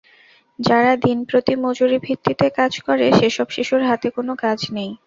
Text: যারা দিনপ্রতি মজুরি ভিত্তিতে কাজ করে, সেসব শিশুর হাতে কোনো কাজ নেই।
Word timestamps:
যারা 0.59 0.91
দিনপ্রতি 1.05 1.53
মজুরি 1.63 1.97
ভিত্তিতে 1.99 2.47
কাজ 2.57 2.73
করে, 2.87 3.05
সেসব 3.19 3.47
শিশুর 3.55 3.81
হাতে 3.89 4.07
কোনো 4.17 4.33
কাজ 4.43 4.59
নেই। 4.75 4.91